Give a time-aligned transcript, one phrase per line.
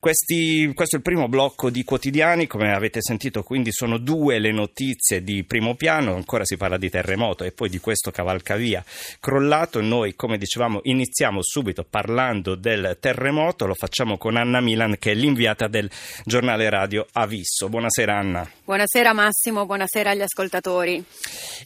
[0.00, 4.50] Questi, questo è il primo blocco di quotidiani, come avete sentito, quindi sono due le
[4.50, 8.82] notizie di primo piano, ancora si parla di terremoto e poi di questo cavalcavia
[9.20, 9.82] crollato.
[9.82, 15.14] Noi, come dicevamo, iniziamo subito parlando del terremoto, lo facciamo con Anna Milan che è
[15.14, 15.90] l'inviata del
[16.24, 17.68] giornale radio Avisso.
[17.68, 18.50] Buonasera Anna.
[18.64, 21.04] Buonasera Massimo, buonasera agli ascoltatori.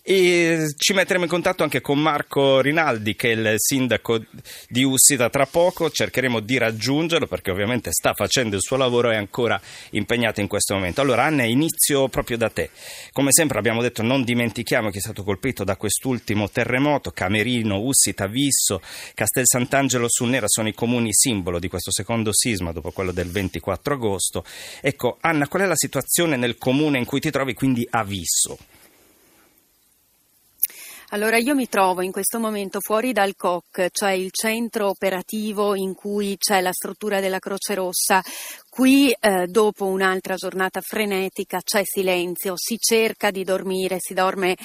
[0.03, 4.21] E ci metteremo in contatto anche con Marco Rinaldi che è il sindaco
[4.67, 9.11] di Ussita tra poco, cercheremo di raggiungerlo perché ovviamente sta facendo facendo il suo lavoro
[9.11, 9.61] è ancora
[9.91, 11.03] impegnato in questo momento.
[11.03, 12.71] Allora Anna, inizio proprio da te.
[13.13, 18.27] Come sempre abbiamo detto non dimentichiamo chi è stato colpito da quest'ultimo terremoto, Camerino, Ussita,
[18.27, 18.81] Visso,
[19.15, 23.31] Castel Sant'Angelo sul Nera sono i comuni simbolo di questo secondo sisma dopo quello del
[23.31, 24.45] 24 agosto.
[24.81, 28.57] Ecco, Anna, qual è la situazione nel comune in cui ti trovi, quindi a Visso?
[31.15, 35.95] Allora io mi trovo in questo momento fuori dal COC, cioè il centro operativo in
[35.95, 38.21] cui c'è la struttura della Croce Rossa,
[38.75, 44.57] Qui eh, dopo un'altra giornata frenetica c'è silenzio, si cerca di dormire, si dorme eh,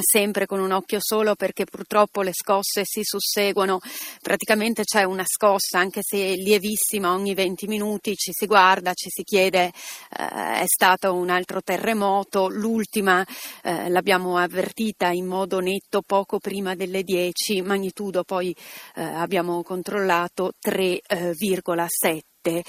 [0.00, 3.78] sempre con un occhio solo perché purtroppo le scosse si susseguono,
[4.20, 9.22] praticamente c'è una scossa anche se lievissima ogni 20 minuti, ci si guarda, ci si
[9.22, 13.24] chiede eh, è stato un altro terremoto, l'ultima
[13.62, 18.52] eh, l'abbiamo avvertita in modo netto poco prima delle 10, magnitudo poi
[18.96, 22.62] eh, abbiamo controllato 3,7.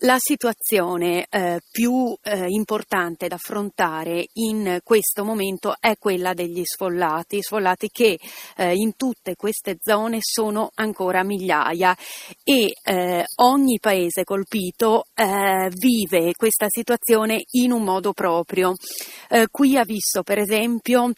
[0.00, 7.40] La situazione eh, più eh, importante da affrontare in questo momento è quella degli sfollati,
[7.40, 8.20] sfollati che
[8.56, 11.96] eh, in tutte queste zone sono ancora migliaia
[12.44, 18.74] e eh, ogni paese colpito eh, vive questa situazione in un modo proprio.
[19.30, 21.12] Eh, qui ha visto per esempio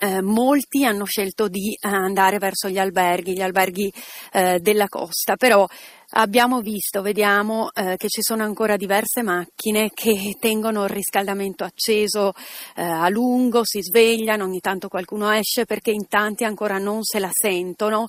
[0.00, 3.92] eh, molti hanno scelto di andare verso gli alberghi, gli alberghi
[4.32, 5.66] eh, della costa, però
[6.16, 12.34] Abbiamo visto, vediamo eh, che ci sono ancora diverse macchine che tengono il riscaldamento acceso
[12.76, 17.18] eh, a lungo, si svegliano, ogni tanto qualcuno esce perché in tanti ancora non se
[17.18, 18.06] la sentono,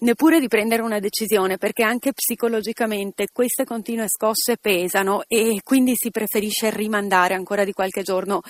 [0.00, 6.12] neppure di prendere una decisione perché anche psicologicamente queste continue scosse pesano e quindi si
[6.12, 8.40] preferisce rimandare ancora di qualche giorno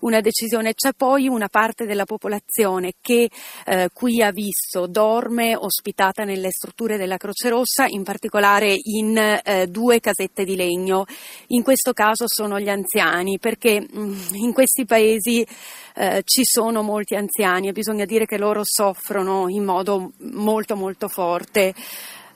[0.00, 0.74] una decisione.
[0.74, 3.30] C'è poi una parte della popolazione che
[3.64, 9.16] eh, qui ha visto, dorme ospitata nelle strutture della Croce Rossa, in particolare stare in
[9.16, 11.04] eh, due casette di legno.
[11.48, 15.46] In questo caso sono gli anziani, perché mm, in questi paesi
[15.94, 21.08] eh, ci sono molti anziani e bisogna dire che loro soffrono in modo molto molto
[21.08, 21.74] forte.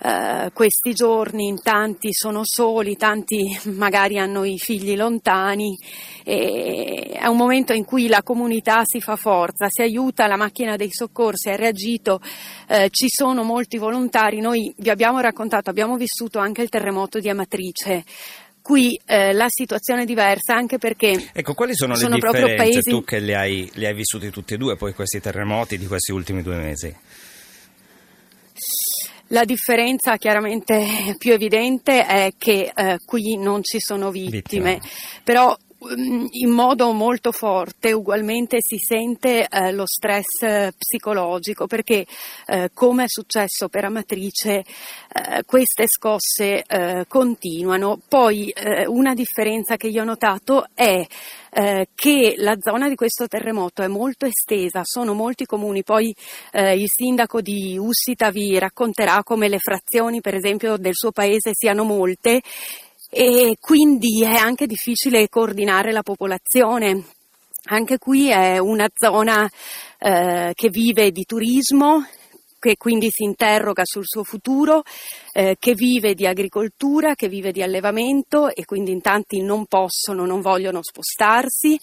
[0.03, 5.79] Uh, questi giorni in tanti sono soli, tanti magari hanno i figli lontani
[6.25, 10.91] è un momento in cui la comunità si fa forza, si aiuta, la macchina dei
[10.91, 12.21] soccorsi ha reagito,
[12.69, 17.29] uh, ci sono molti volontari, noi vi abbiamo raccontato, abbiamo vissuto anche il terremoto di
[17.29, 18.05] Amatrice,
[18.63, 21.31] Qui eh, la situazione è diversa anche perché.
[21.33, 22.91] Ecco, quali sono, sono le differenze paesi...
[22.91, 26.13] tu che li hai, li hai vissuti tutti e due, poi questi terremoti di questi
[26.13, 26.95] ultimi due mesi?
[29.33, 34.81] La differenza chiaramente più evidente è che eh, qui non ci sono vittime, vittime.
[35.25, 35.57] però
[36.31, 42.07] in modo molto forte ugualmente si sente eh, lo stress psicologico perché
[42.47, 48.01] eh, come è successo per Amatrice eh, queste scosse eh, continuano.
[48.07, 51.07] Poi eh, una differenza che io ho notato è
[51.55, 56.15] eh, che la zona di questo terremoto è molto estesa, sono molti comuni, poi
[56.53, 61.51] eh, il sindaco di Ussita vi racconterà come le frazioni per esempio del suo paese
[61.53, 62.41] siano molte
[63.15, 67.05] e quindi è anche difficile coordinare la popolazione.
[67.65, 69.47] Anche qui è una zona
[69.99, 72.07] eh, che vive di turismo,
[72.59, 74.83] che quindi si interroga sul suo futuro,
[75.33, 80.25] eh, che vive di agricoltura, che vive di allevamento e quindi in tanti non possono,
[80.25, 81.79] non vogliono spostarsi.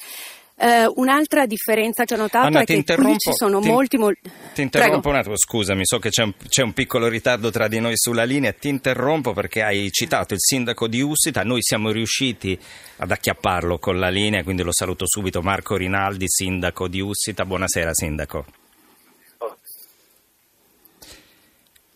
[0.62, 4.30] Uh, un'altra differenza che ho notato Anna, è che qui ci sono ti, molti, molti...
[4.54, 5.10] Ti interrompo Prego.
[5.10, 8.26] un attimo, scusami, so che c'è un, c'è un, piccolo ritardo tra di noi sulla
[8.26, 12.60] linea, ti interrompo perché hai citato il sindaco di Ussita, noi siamo riusciti
[12.98, 17.94] ad acchiapparlo con la linea, quindi lo saluto subito, Marco Rinaldi, sindaco di Ussita, buonasera
[17.94, 18.46] sindaco.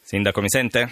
[0.03, 0.89] Sindaco, mi sente?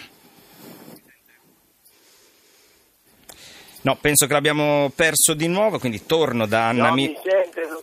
[3.82, 6.88] No, penso che l'abbiamo perso di nuovo, quindi torno da Anna.
[6.88, 7.08] No, mi...
[7.08, 7.16] mi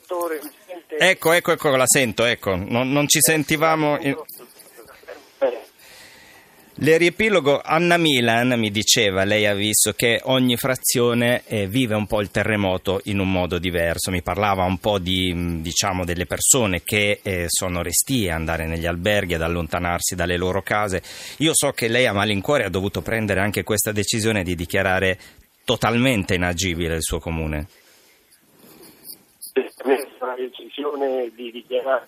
[0.09, 0.97] dottore, mi sente.
[0.97, 2.55] Ecco, ecco, ecco, la sento, ecco.
[2.55, 3.99] Non, non ci sentivamo.
[3.99, 4.17] In...
[6.81, 12.07] Le riepilogo, Anna Milan mi diceva, lei ha visto che ogni frazione eh, vive un
[12.07, 16.81] po' il terremoto in un modo diverso, mi parlava un po' di, diciamo, delle persone
[16.81, 21.03] che eh, sono restie ad andare negli alberghi, ad allontanarsi dalle loro case.
[21.39, 25.19] Io so che lei a malincuore ha dovuto prendere anche questa decisione di dichiarare
[25.65, 27.67] totalmente inagibile il suo comune.
[29.83, 29.98] La
[30.79, 32.07] decisione di dichiarare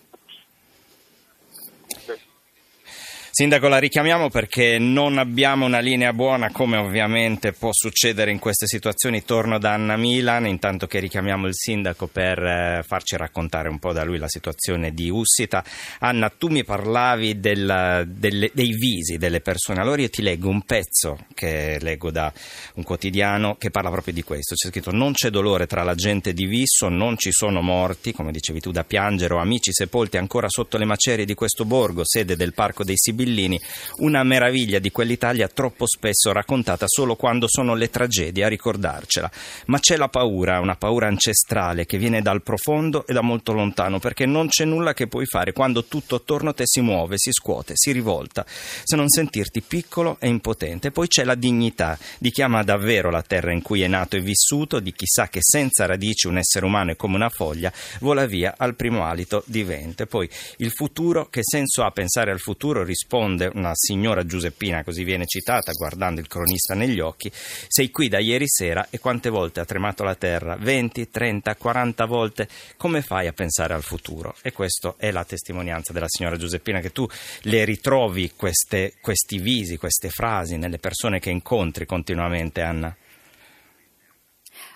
[3.34, 8.66] Sindaco, la richiamiamo perché non abbiamo una linea buona, come ovviamente può succedere in queste
[8.66, 9.24] situazioni.
[9.24, 13.94] Torno da Anna Milan, intanto che richiamiamo il sindaco per eh, farci raccontare un po'
[13.94, 15.64] da lui la situazione di Ussita.
[16.00, 20.60] Anna, tu mi parlavi del, delle, dei visi delle persone, allora io ti leggo un
[20.66, 22.30] pezzo che leggo da
[22.74, 24.56] un quotidiano che parla proprio di questo.
[24.56, 28.30] C'è scritto non c'è dolore tra la gente di Visso, non ci sono morti, come
[28.30, 32.36] dicevi tu, da piangere o amici sepolti ancora sotto le macerie di questo borgo, sede
[32.36, 33.60] del Parco dei Sibillini Bellini,
[33.98, 39.30] una meraviglia di quell'Italia troppo spesso raccontata solo quando sono le tragedie a ricordarcela.
[39.66, 43.98] Ma c'è la paura, una paura ancestrale che viene dal profondo e da molto lontano,
[43.98, 47.32] perché non c'è nulla che puoi fare quando tutto attorno a te si muove, si
[47.32, 50.90] scuote, si rivolta, se non sentirti piccolo e impotente.
[50.90, 54.20] Poi c'è la dignità di chi ama davvero la terra in cui è nato e
[54.20, 58.26] vissuto, di chi sa che senza radici un essere umano è come una foglia, vola
[58.26, 60.04] via al primo alito di vento.
[60.06, 60.28] Poi
[60.58, 62.84] il futuro, che senso ha pensare al futuro?
[63.12, 67.30] Risponde una signora Giuseppina, così viene citata, guardando il cronista negli occhi.
[67.34, 70.56] Sei qui da ieri sera e quante volte ha tremato la terra?
[70.56, 72.48] 20, 30, 40 volte?
[72.78, 74.34] Come fai a pensare al futuro?
[74.40, 77.06] E questa è la testimonianza della signora Giuseppina, che tu
[77.42, 82.96] le ritrovi queste, questi visi, queste frasi nelle persone che incontri continuamente, Anna?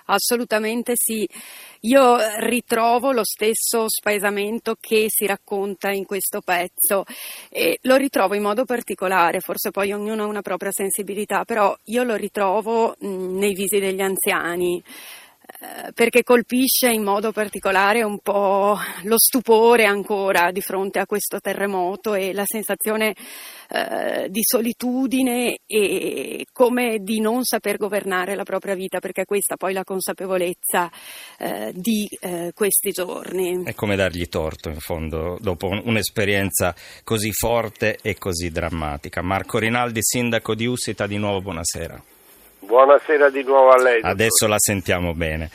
[0.07, 1.29] Assolutamente sì.
[1.81, 7.05] Io ritrovo lo stesso spaesamento che si racconta in questo pezzo
[7.49, 12.03] e lo ritrovo in modo particolare, forse poi ognuno ha una propria sensibilità, però io
[12.03, 14.83] lo ritrovo nei visi degli anziani.
[15.59, 21.41] Eh, perché colpisce in modo particolare un po' lo stupore ancora di fronte a questo
[21.41, 23.15] terremoto e la sensazione
[23.71, 29.73] eh, di solitudine e come di non saper governare la propria vita, perché questa poi
[29.73, 30.91] la consapevolezza
[31.39, 33.63] eh, di eh, questi giorni.
[33.65, 39.23] È come dargli torto, in fondo, dopo un'esperienza così forte e così drammatica.
[39.23, 42.03] Marco Rinaldi, sindaco di Ussita, di nuovo buonasera.
[42.67, 44.01] Buonasera di nuovo a lei.
[44.03, 45.51] Adesso la sentiamo bene.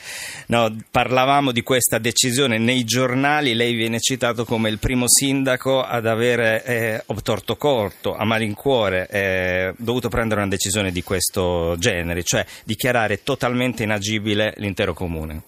[0.47, 6.05] No, parlavamo di questa decisione nei giornali, lei viene citato come il primo sindaco ad
[6.05, 12.45] avere eh, torto corto, a malincuore, eh, dovuto prendere una decisione di questo genere, cioè
[12.63, 15.41] dichiarare totalmente inagibile l'intero comune.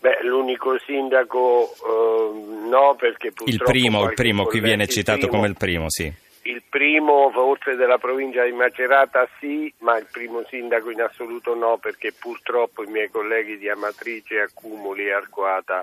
[0.00, 3.50] Beh, l'unico sindaco eh, no, perché purtroppo...
[3.50, 6.12] Il primo, il primo, qui viene citato primo, come il primo, sì.
[6.46, 11.78] Il primo forse della provincia di Macerata sì, ma il primo sindaco in assoluto no,
[11.78, 15.82] perché purtroppo i miei colleghi di Amatrice, Accumuli e Arquata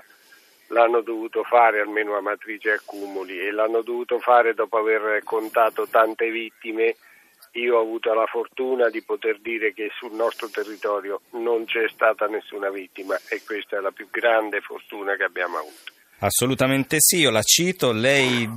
[0.68, 6.30] l'hanno dovuto fare, almeno Amatrice e Accumuli, e l'hanno dovuto fare dopo aver contato tante
[6.30, 6.94] vittime.
[7.54, 12.28] Io ho avuto la fortuna di poter dire che sul nostro territorio non c'è stata
[12.28, 16.01] nessuna vittima e questa è la più grande fortuna che abbiamo avuto.
[16.24, 18.48] Assolutamente sì, io la cito, lei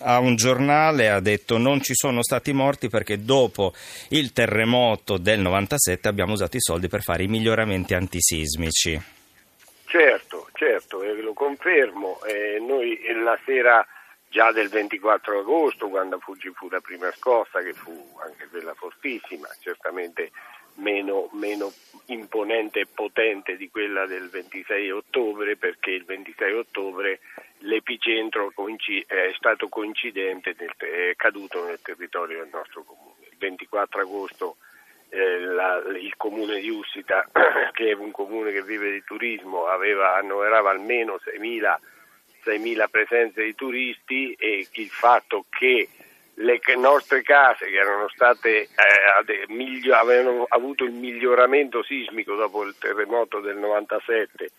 [0.00, 3.74] a un giornale ha detto non ci sono stati morti perché dopo
[4.08, 9.00] il terremoto del 97 abbiamo usato i soldi per fare i miglioramenti antisismici.
[9.86, 13.86] Certo, certo, e lo confermo, eh, noi la sera
[14.28, 17.92] già del 24 agosto, quando Fuji fu la prima scossa, che fu
[18.24, 20.32] anche quella fortissima, certamente
[20.76, 21.70] meno, meno
[22.12, 27.20] imponente e potente di quella del 26 ottobre perché il 26 ottobre
[27.58, 28.52] l'epicentro
[29.06, 33.26] è stato coincidente, è caduto nel territorio del nostro comune.
[33.30, 34.56] Il 24 agosto
[35.08, 37.28] eh, la, il comune di Ussita,
[37.72, 41.76] che è un comune che vive di turismo, aveva, annoverava almeno 6.000,
[42.44, 45.88] 6.000 presenze di turisti e il fatto che
[46.34, 52.74] le nostre case che erano state, eh, miglio, avevano avuto il miglioramento sismico dopo il
[52.78, 54.50] terremoto del 97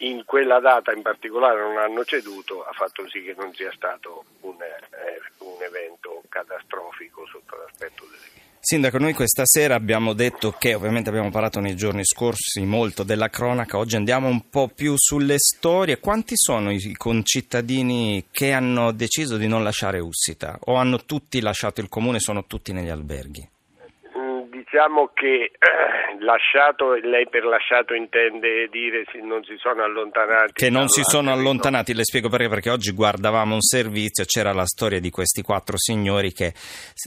[0.00, 4.24] in quella data in particolare non hanno ceduto ha fatto sì che non sia stato
[4.40, 8.39] un, eh, un evento catastrofico sotto l'aspetto delle vite.
[8.62, 13.30] Sindaco, noi questa sera abbiamo detto che ovviamente abbiamo parlato nei giorni scorsi molto della
[13.30, 15.98] cronaca, oggi andiamo un po' più sulle storie.
[15.98, 21.80] Quanti sono i concittadini che hanno deciso di non lasciare Ussita o hanno tutti lasciato
[21.80, 23.48] il comune e sono tutti negli alberghi?
[24.70, 30.52] Diciamo che eh, lasciato, lei per lasciato intende dire che non si sono allontanati.
[30.52, 34.66] Che non si sono allontanati, le spiego perché, perché oggi guardavamo un servizio, c'era la
[34.66, 36.54] storia di questi quattro signori che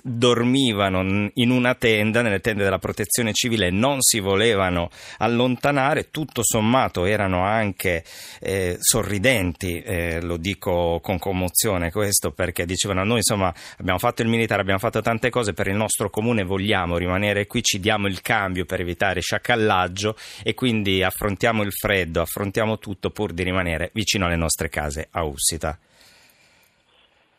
[0.04, 4.90] dormivano in una tenda, nelle tende della protezione civile, non si volevano
[5.20, 8.04] allontanare, tutto sommato erano anche
[8.42, 14.28] eh, sorridenti, eh, lo dico con commozione questo, perché dicevano noi insomma abbiamo fatto il
[14.28, 18.22] militare, abbiamo fatto tante cose per il nostro comune, vogliamo rimanere qui, ci diamo il
[18.22, 24.26] cambio per evitare sciacallaggio e quindi affrontiamo il freddo, affrontiamo tutto pur di rimanere vicino
[24.26, 25.78] alle nostre case a Ussita.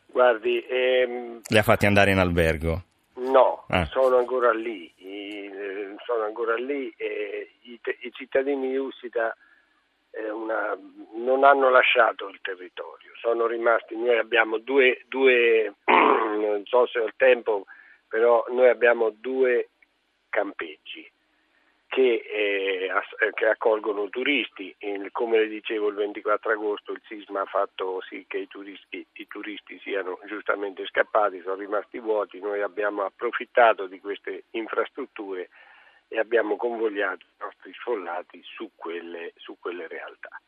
[0.06, 1.40] Guardi, ehm...
[1.46, 2.82] li ha fatti andare in albergo?
[3.14, 3.86] No, ah.
[3.86, 4.92] sono ancora lì,
[6.04, 9.34] sono ancora lì e i, i cittadini di Ussita
[10.32, 10.78] una,
[11.14, 17.04] non hanno lasciato il territorio, sono rimasti, noi abbiamo due, due non so se ho
[17.04, 17.64] il tempo,
[18.08, 19.70] però noi abbiamo due
[20.34, 21.08] campeggi
[21.86, 22.90] che, eh,
[23.34, 24.74] che accolgono turisti.
[24.78, 29.06] Il, come le dicevo il 24 agosto il sisma ha fatto sì che i turisti,
[29.12, 35.50] i turisti siano giustamente scappati, sono rimasti vuoti, noi abbiamo approfittato di queste infrastrutture
[36.08, 40.40] e abbiamo convogliato i nostri sfollati su quelle, su quelle realtà.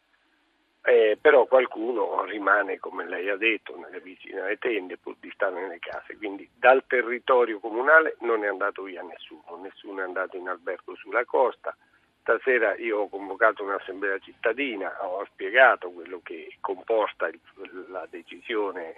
[0.89, 5.61] Eh, però qualcuno rimane, come lei ha detto, nelle vicine alle tende pur di stare
[5.61, 10.49] nelle case, quindi dal territorio comunale non è andato via nessuno, nessuno è andato in
[10.49, 11.77] albergo sulla costa.
[12.21, 17.41] Stasera io ho convocato un'assemblea cittadina, ho spiegato quello che comporta il,
[17.89, 18.95] la decisione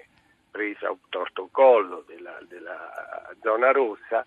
[0.51, 4.27] presa a torto collo della, della zona rossa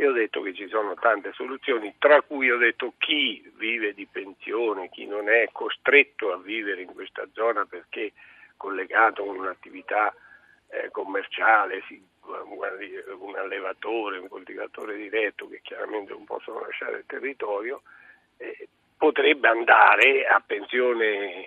[0.00, 4.06] e ho detto che ci sono tante soluzioni, tra cui ho detto chi vive di
[4.10, 8.12] pensione, chi non è costretto a vivere in questa zona perché
[8.56, 10.14] collegato con un'attività
[10.70, 11.82] eh, commerciale,
[12.22, 17.82] un allevatore, un coltivatore diretto che chiaramente non possono lasciare il territorio,
[18.38, 21.44] eh, potrebbe andare a pensione,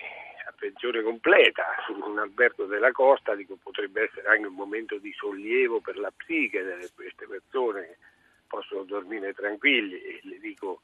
[0.59, 5.79] pensione completa su un albergo della costa, dico, potrebbe essere anche un momento di sollievo
[5.79, 7.97] per la psiche di queste persone
[8.47, 10.81] possono dormire tranquilli e le dico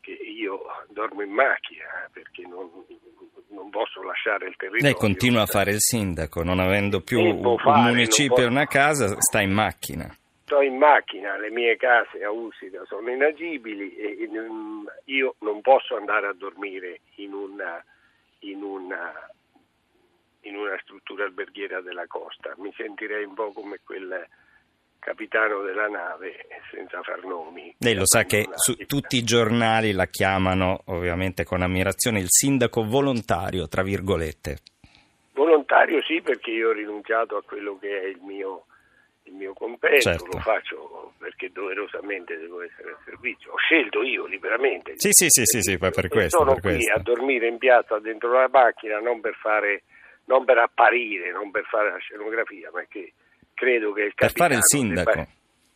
[0.00, 2.68] che io dormo in macchina perché non,
[3.48, 4.84] non posso lasciare il territorio.
[4.84, 9.14] Lei continua a fare il sindaco, non avendo più un fare, municipio e una casa,
[9.20, 10.12] sta in macchina.
[10.44, 14.28] Sto in macchina, le mie case a Usida sono inagibili e
[15.04, 17.84] io non posso andare a dormire in una,
[18.40, 19.12] in una,
[20.40, 24.26] in una struttura alberghiera della costa, mi sentirei un po' come quel
[25.00, 27.74] capitano della nave senza far nomi.
[27.78, 32.84] Lei lo sa che su tutti i giornali la chiamano ovviamente con ammirazione il sindaco
[32.84, 34.58] volontario, tra virgolette.
[35.32, 38.66] Volontario sì, perché io ho rinunciato a quello che è il mio,
[39.24, 40.26] il mio compenso, certo.
[40.30, 43.52] lo faccio perché doverosamente devo essere al servizio.
[43.52, 44.92] Ho scelto io liberamente.
[44.96, 46.38] Sì, sì, sì, sì, sì, per questo.
[46.38, 46.92] Sono per qui questo.
[46.92, 49.84] a dormire in piazza dentro la macchina non per fare,
[50.26, 53.14] non per apparire, non per fare la scenografia, ma che
[53.60, 54.32] credo che il capitano...
[54.32, 55.10] Per fare il sindaco.
[55.10, 55.28] Debba,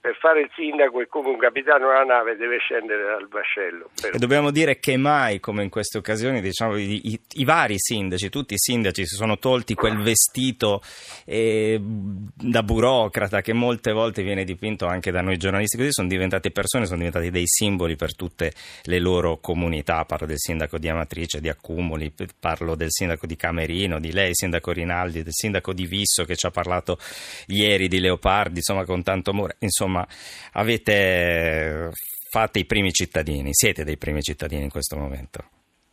[0.05, 3.89] per fare il sindaco e come un capitano della nave deve scendere dal vascello.
[3.99, 4.13] Però.
[4.13, 8.29] E dobbiamo dire che mai, come in queste occasioni, diciamo, i, i, i, vari sindaci,
[8.29, 10.83] tutti i sindaci si sono tolti quel vestito
[11.25, 16.51] eh, da burocrata che molte volte viene dipinto anche da noi giornalisti, così sono diventate
[16.51, 20.05] persone, sono diventati dei simboli per tutte le loro comunità.
[20.05, 24.71] Parlo del sindaco di Amatrice, di Accumuli, parlo del sindaco di Camerino, di lei, sindaco
[24.71, 26.99] Rinaldi, del sindaco di Visso che ci ha parlato
[27.47, 29.57] ieri di Leopardi, insomma con tanto amore.
[29.61, 30.07] Insomma, insomma
[30.53, 31.91] avete
[32.29, 35.45] fate i primi cittadini, siete dei primi cittadini in questo momento.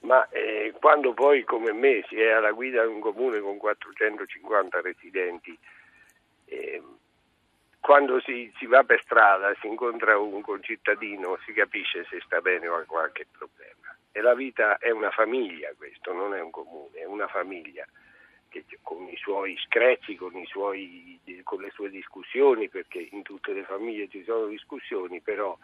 [0.01, 4.81] Ma eh, quando poi come me si è alla guida di un comune con 450
[4.81, 5.57] residenti,
[6.45, 6.81] eh,
[7.79, 12.67] quando si, si, va per strada, si incontra un concittadino, si capisce se sta bene
[12.67, 13.95] o ha qualche problema.
[14.11, 17.85] E la vita è una famiglia questo, non è un comune, è una famiglia
[18.51, 23.53] che, con i suoi screzi, con, i suoi, con, le sue discussioni, perché in tutte
[23.53, 25.57] le famiglie ci sono discussioni, però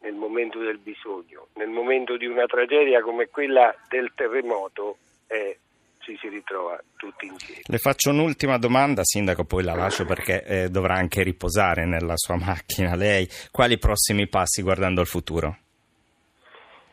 [0.00, 5.58] nel momento del bisogno, nel momento di una tragedia come quella del terremoto, eh,
[6.00, 7.62] ci si ritrova tutti insieme.
[7.64, 12.36] Le faccio un'ultima domanda, Sindaco, poi la lascio perché eh, dovrà anche riposare nella sua
[12.36, 12.94] macchina.
[12.94, 15.56] Lei, quali prossimi passi guardando al futuro?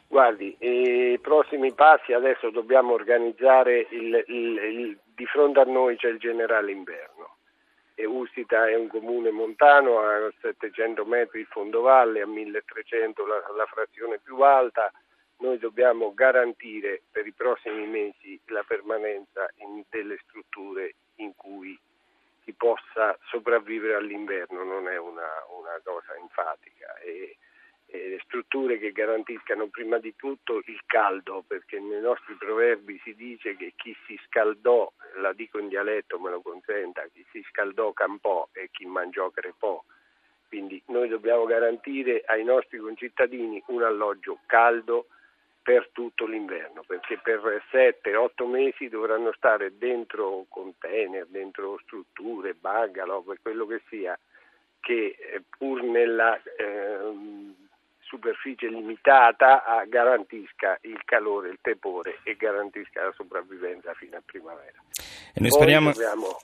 [0.08, 6.10] Guardi, i prossimi passi adesso dobbiamo organizzare il, il, il, di fronte a noi c'è
[6.10, 7.38] il generale inverno
[7.96, 13.66] e Usita è un comune montano a 700 metri il fondovalle, a 1300 la, la
[13.66, 14.92] frazione più alta,
[15.38, 21.78] noi dobbiamo garantire per i prossimi mesi la permanenza in delle strutture in cui
[22.44, 26.98] si possa sopravvivere all'inverno, non è una, una cosa enfatica.
[27.00, 27.38] E,
[28.34, 33.74] strutture che garantiscano prima di tutto il caldo, perché nei nostri proverbi si dice che
[33.76, 38.70] chi si scaldò, la dico in dialetto, me lo consenta, chi si scaldò campò e
[38.72, 39.84] chi mangiò crepò.
[40.48, 45.06] Quindi noi dobbiamo garantire ai nostri concittadini un alloggio caldo
[45.62, 47.40] per tutto l'inverno, perché per
[47.72, 54.18] 7-8 mesi dovranno stare dentro container, dentro strutture, bungalow, quello che sia,
[54.80, 57.62] che eh, pur nella eh,
[58.14, 64.78] superficie limitata garantisca il calore, il tepore e garantisca la sopravvivenza fino a primavera.
[65.34, 65.92] E noi speriamo...
[65.92, 66.38] Poi dobbiamo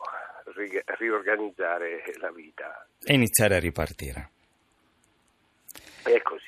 [0.97, 2.88] riorganizzare la vita.
[3.03, 4.29] E iniziare a ripartire.
[6.01, 6.47] È così.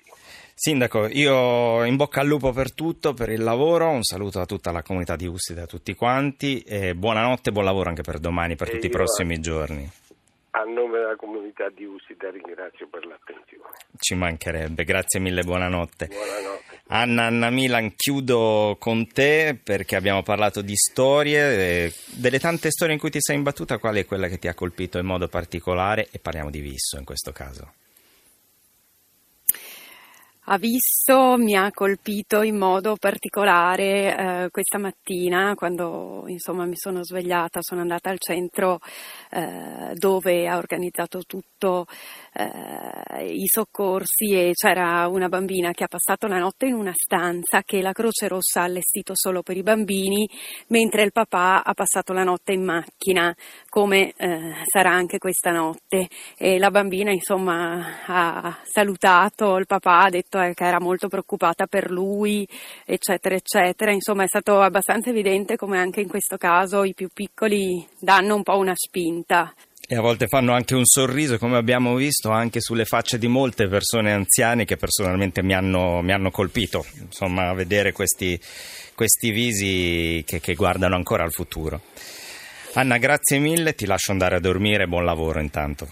[0.55, 4.71] Sindaco, io in bocca al lupo per tutto, per il lavoro, un saluto a tutta
[4.71, 6.63] la comunità di Ustida, a tutti quanti
[6.95, 9.87] buonanotte e buon lavoro anche per domani, per e tutti i prossimi giorni.
[10.53, 13.73] A nome della comunità di Usita ringrazio per l'attenzione.
[13.97, 16.07] Ci mancherebbe, grazie mille, buonanotte.
[16.07, 16.79] Buonanotte.
[16.87, 22.99] Anna Anna Milan, chiudo con te perché abbiamo parlato di storie, delle tante storie in
[22.99, 26.09] cui ti sei imbattuta, qual è quella che ti ha colpito in modo particolare?
[26.11, 27.75] E parliamo di Visso in questo caso
[30.45, 37.03] ha visto, mi ha colpito in modo particolare eh, questa mattina quando insomma, mi sono
[37.03, 38.79] svegliata, sono andata al centro
[39.29, 41.85] eh, dove ha organizzato tutto
[42.33, 47.61] eh, i soccorsi e c'era una bambina che ha passato la notte in una stanza
[47.63, 50.27] che la Croce Rossa ha allestito solo per i bambini,
[50.67, 53.35] mentre il papà ha passato la notte in macchina,
[53.69, 56.07] come eh, sarà anche questa notte.
[56.35, 61.67] E la bambina insomma ha salutato il papà, ha detto eh, che era molto preoccupata
[61.67, 62.47] per lui,
[62.85, 63.91] eccetera, eccetera.
[63.91, 68.43] Insomma è stato abbastanza evidente come anche in questo caso i più piccoli danno un
[68.43, 69.53] po' una spinta
[69.87, 73.67] e a volte fanno anche un sorriso, come abbiamo visto anche sulle facce di molte
[73.67, 76.85] persone anziane che personalmente mi hanno, mi hanno colpito.
[77.01, 78.39] Insomma, vedere questi,
[78.95, 81.81] questi visi che, che guardano ancora al futuro.
[82.75, 85.89] Anna, grazie mille, ti lascio andare a dormire, buon lavoro intanto.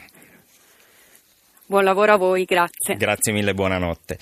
[1.69, 2.95] Buon lavoro a voi, grazie.
[2.95, 4.17] Grazie mille, buonanotte.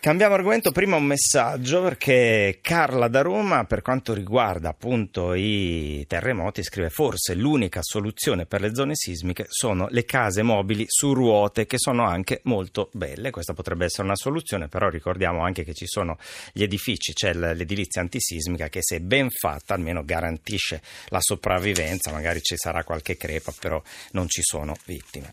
[0.00, 6.64] Cambiamo argomento, prima un messaggio perché Carla da Roma per quanto riguarda appunto i terremoti
[6.64, 11.78] scrive forse l'unica soluzione per le zone sismiche sono le case mobili su ruote che
[11.78, 16.18] sono anche molto belle, questa potrebbe essere una soluzione però ricordiamo anche che ci sono
[16.52, 22.56] gli edifici, c'è l'edilizia antisismica che se ben fatta almeno garantisce la sopravvivenza, magari ci
[22.56, 23.80] sarà qualche crepa però
[24.12, 25.28] non ci sono vittime.